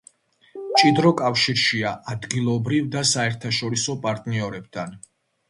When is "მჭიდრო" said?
0.69-1.11